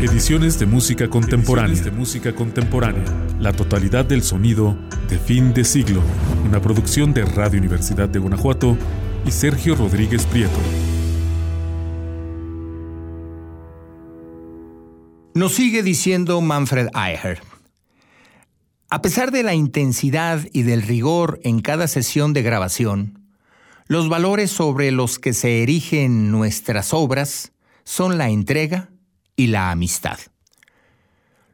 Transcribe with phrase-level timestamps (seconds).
[0.00, 1.82] Ediciones de música contemporánea.
[1.82, 3.02] de música contemporánea.
[3.40, 4.78] La totalidad del sonido
[5.10, 6.04] de fin de siglo.
[6.46, 8.78] Una producción de Radio Universidad de Guanajuato
[9.26, 10.56] y Sergio Rodríguez Prieto.
[15.34, 17.40] Nos sigue diciendo Manfred Eicher.
[18.90, 23.28] A pesar de la intensidad y del rigor en cada sesión de grabación,
[23.88, 27.50] los valores sobre los que se erigen nuestras obras
[27.82, 28.90] son la entrega
[29.38, 30.18] y la amistad.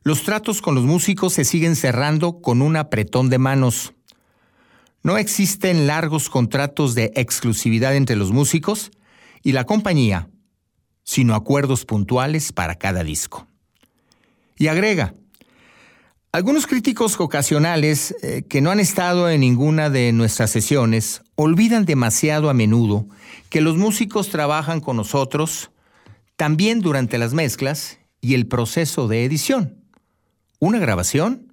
[0.05, 3.93] Los tratos con los músicos se siguen cerrando con un apretón de manos.
[5.03, 8.91] No existen largos contratos de exclusividad entre los músicos
[9.43, 10.31] y la compañía,
[11.05, 13.47] sino acuerdos puntuales para cada disco.
[14.57, 15.15] Y agrega,
[16.33, 22.49] algunos críticos ocasionales eh, que no han estado en ninguna de nuestras sesiones olvidan demasiado
[22.49, 23.07] a menudo
[23.51, 25.71] que los músicos trabajan con nosotros
[26.37, 29.85] también durante las mezclas y el proceso de edición.
[30.59, 31.53] Una grabación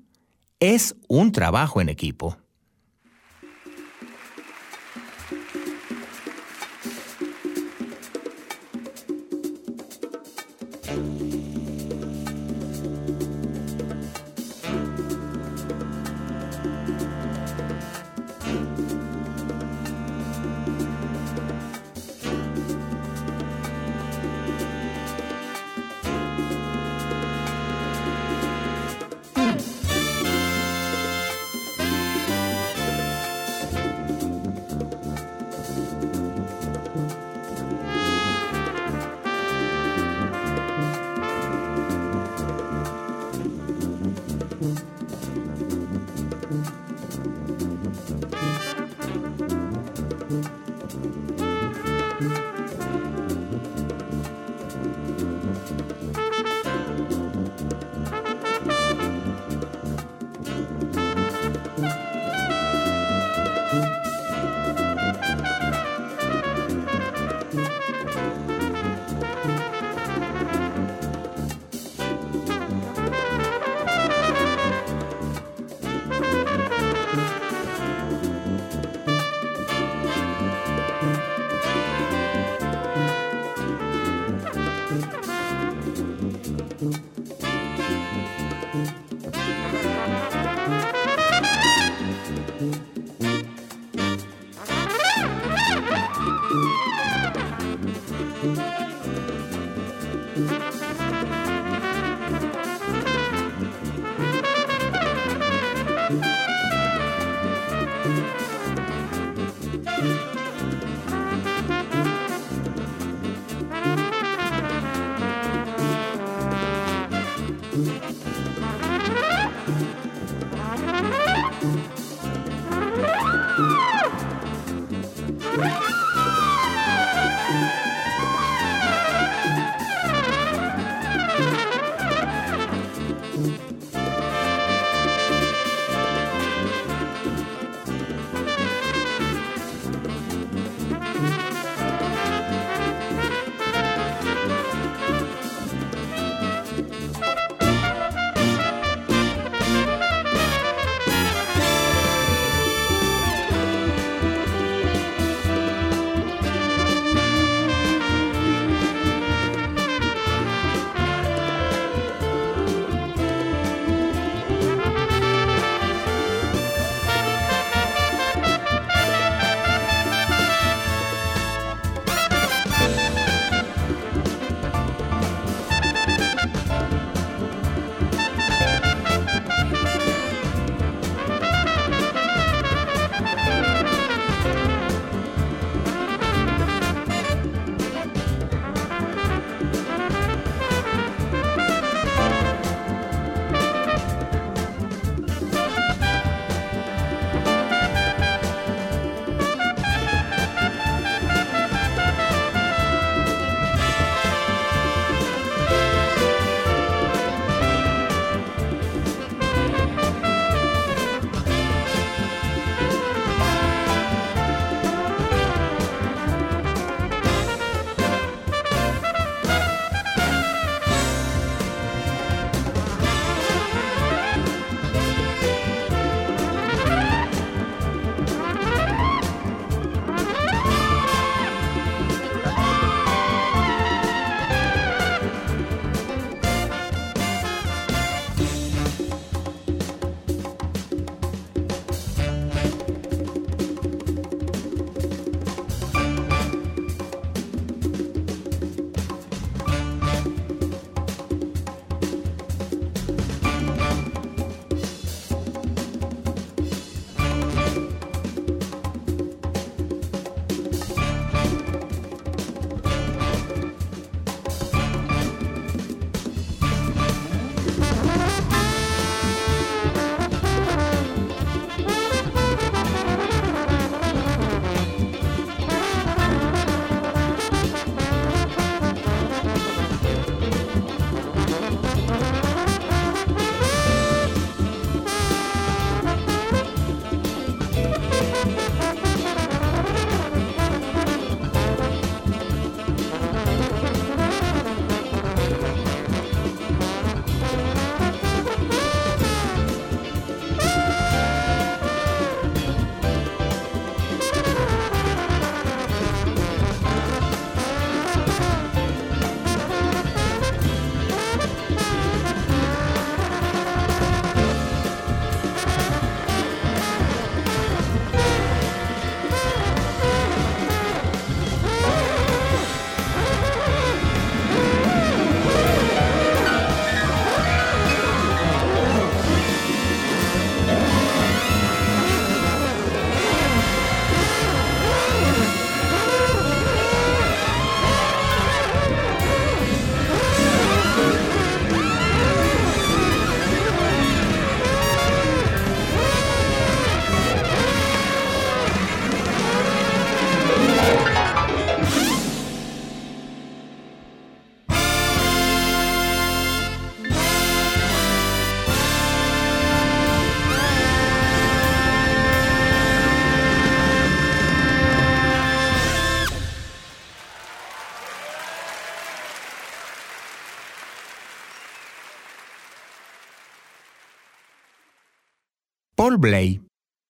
[0.60, 2.38] es un trabajo en equipo.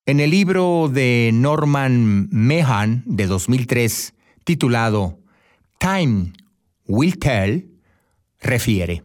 [0.06, 4.14] En el libro de Norman Mehan de 2003,
[4.46, 5.20] titulado
[5.80, 6.32] Time
[6.88, 7.70] Will Tell,
[8.40, 9.04] refiere.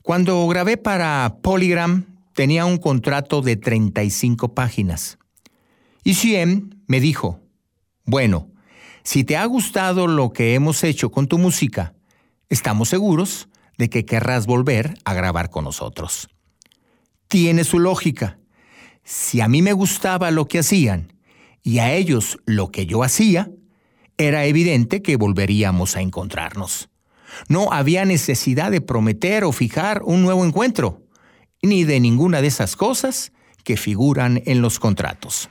[0.00, 5.18] Cuando grabé para Polygram tenía un contrato de 35 páginas.
[6.02, 7.40] Y Ciem me dijo,
[8.04, 8.48] bueno,
[9.02, 11.94] si te ha gustado lo que hemos hecho con tu música,
[12.48, 16.28] estamos seguros de que querrás volver a grabar con nosotros.
[17.28, 18.38] Tiene su lógica.
[19.08, 21.12] Si a mí me gustaba lo que hacían
[21.62, 23.52] y a ellos lo que yo hacía,
[24.18, 26.88] era evidente que volveríamos a encontrarnos.
[27.48, 31.06] No había necesidad de prometer o fijar un nuevo encuentro,
[31.62, 33.30] ni de ninguna de esas cosas
[33.62, 35.50] que figuran en los contratos.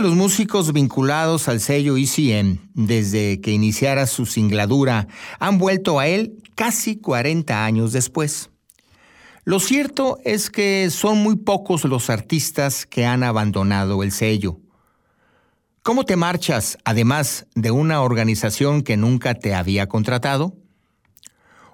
[0.00, 5.08] Los músicos vinculados al sello ECM desde que iniciara su singladura
[5.38, 8.50] han vuelto a él casi 40 años después.
[9.44, 14.58] Lo cierto es que son muy pocos los artistas que han abandonado el sello.
[15.82, 20.54] ¿Cómo te marchas, además de una organización que nunca te había contratado?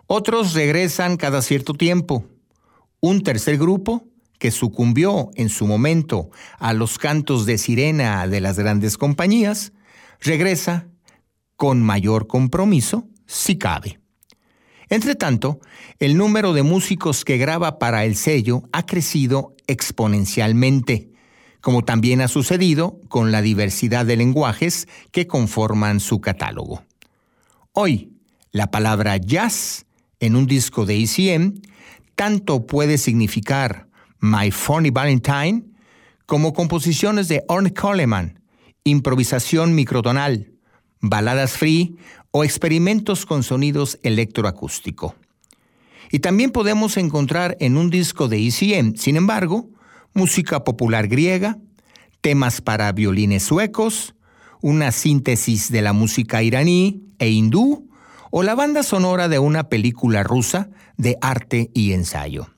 [0.07, 2.25] Otros regresan cada cierto tiempo.
[3.01, 4.05] Un tercer grupo
[4.39, 9.73] que sucumbió en su momento a los cantos de sirena de las grandes compañías,
[10.21, 10.89] regresa
[11.57, 13.99] con mayor compromiso, si cabe.
[14.89, 15.61] Entre tanto,
[15.99, 21.11] el número de músicos que graba para el sello ha crecido exponencialmente,
[21.61, 26.85] como también ha sucedido con la diversidad de lenguajes que conforman su catálogo.
[27.73, 28.13] Hoy,
[28.53, 29.87] la palabra jazz
[30.21, 31.61] en un disco de ECM
[32.15, 33.86] tanto puede significar
[34.21, 35.65] My Funny Valentine,
[36.27, 38.41] como composiciones de Orne Coleman,
[38.85, 40.53] improvisación microtonal,
[41.01, 41.97] baladas free
[42.31, 45.15] o experimentos con sonidos electroacústico.
[46.11, 49.71] Y también podemos encontrar en un disco de ECM, sin embargo,
[50.15, 51.59] música popular griega,
[52.21, 54.15] temas para violines suecos,
[54.63, 57.89] una síntesis de la música iraní e hindú,
[58.31, 62.56] o la banda sonora de una película rusa de arte y ensayo.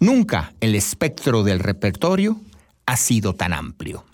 [0.00, 2.40] Nunca el espectro del repertorio
[2.86, 4.04] ha sido tan amplio.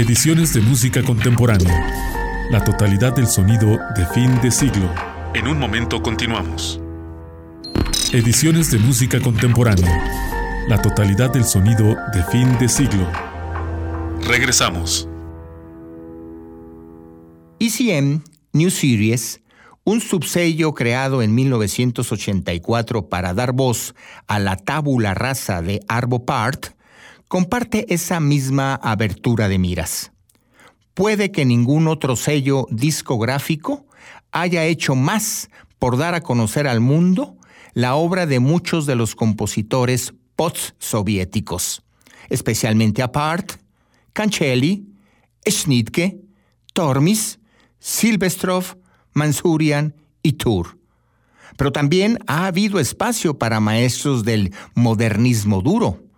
[0.00, 2.48] Ediciones de música contemporánea.
[2.48, 4.90] La totalidad del sonido de fin de siglo.
[5.34, 6.80] En un momento continuamos.
[8.10, 10.64] Ediciones de música contemporánea.
[10.68, 11.84] La totalidad del sonido
[12.14, 13.06] de fin de siglo.
[14.26, 15.06] Regresamos.
[17.58, 18.22] ECM
[18.54, 19.42] New Series,
[19.84, 23.94] un subsello creado en 1984 para dar voz
[24.26, 26.68] a la tábula rasa de Arvo Part,
[27.30, 30.10] comparte esa misma abertura de miras.
[30.94, 33.86] Puede que ningún otro sello discográfico
[34.32, 37.36] haya hecho más por dar a conocer al mundo
[37.72, 41.84] la obra de muchos de los compositores post-soviéticos,
[42.30, 43.52] especialmente Apart,
[44.12, 44.88] Cancelli,
[45.48, 46.20] Schnitke,
[46.72, 47.38] Tormis,
[47.78, 48.76] Silvestrov,
[49.12, 50.80] Mansurian y Tour.
[51.56, 56.09] Pero también ha habido espacio para maestros del modernismo duro,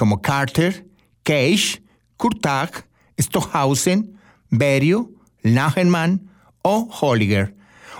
[0.00, 0.86] como Carter,
[1.24, 1.82] Cage,
[2.16, 2.88] Kurtag,
[3.20, 5.10] Stockhausen, Berio,
[5.42, 6.30] Lachenmann
[6.62, 7.54] o Holliger,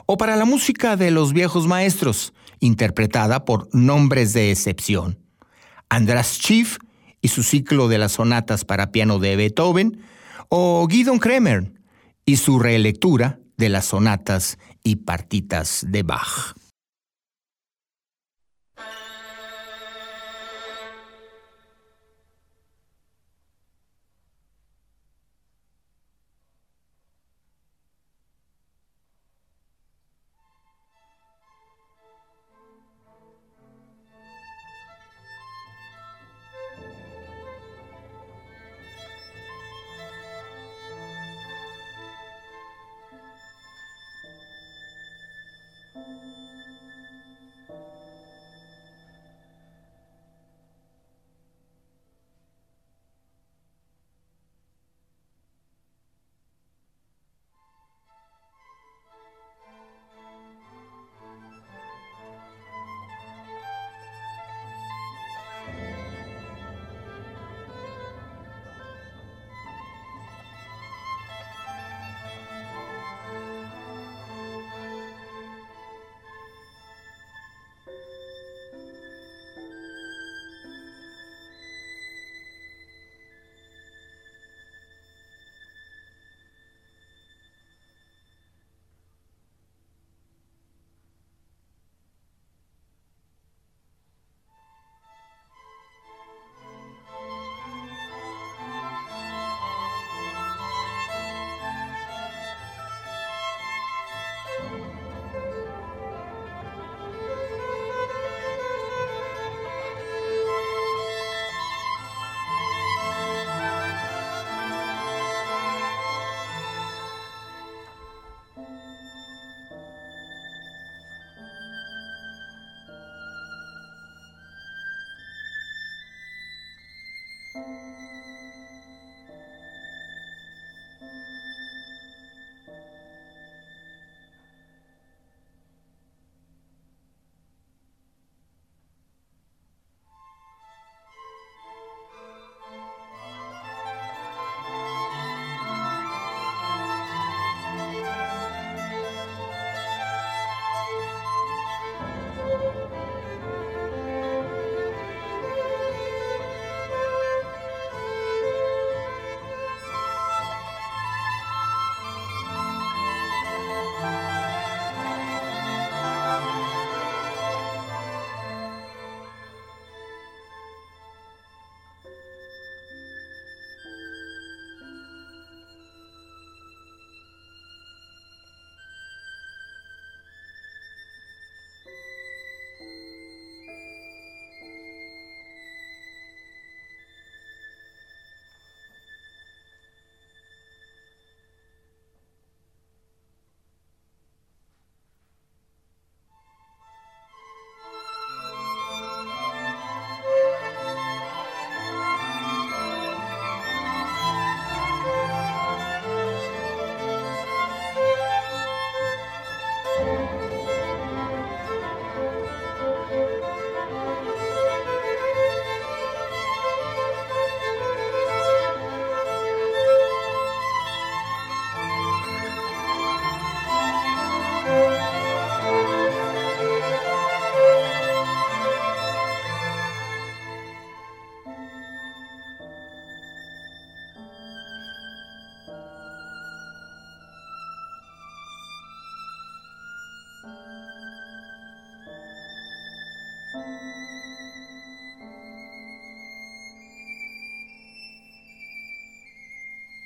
[0.06, 5.18] o para la música de los viejos maestros, interpretada por nombres de excepción.
[5.90, 6.78] András Schiff
[7.20, 10.00] y su ciclo de las sonatas para piano de Beethoven,
[10.48, 11.74] o Guidon Kremer
[12.24, 16.54] y su relectura de las sonatas y partitas de Bach.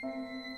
[0.04, 0.53] Música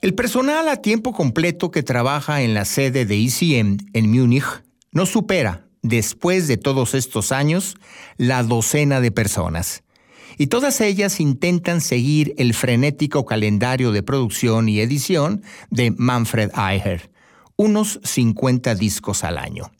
[0.00, 5.06] El personal a tiempo completo que trabaja en la sede de ECM en Múnich no
[5.06, 7.76] supera, después de todos estos años,
[8.16, 9.82] la docena de personas.
[10.36, 17.10] Y todas ellas intentan seguir el frenético calendario de producción y edición de Manfred Eicher,
[17.56, 19.72] unos 50 discos al año.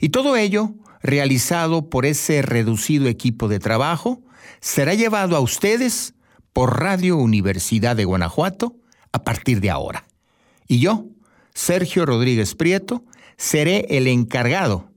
[0.00, 4.20] Y todo ello, realizado por ese reducido equipo de trabajo,
[4.60, 6.12] será llevado a ustedes
[6.52, 8.76] por Radio Universidad de Guanajuato,
[9.12, 10.06] a partir de ahora.
[10.68, 11.06] Y yo,
[11.54, 13.04] Sergio Rodríguez Prieto,
[13.36, 14.90] seré el encargado,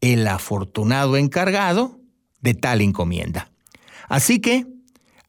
[0.00, 2.00] el afortunado encargado
[2.40, 3.50] de tal encomienda.
[4.08, 4.66] Así que,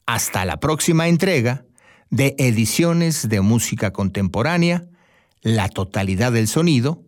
[0.05, 1.65] hasta la próxima entrega
[2.09, 4.88] de Ediciones de Música Contemporánea,
[5.41, 7.03] la totalidad del sonido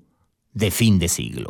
[0.53, 1.49] de fin de siglo.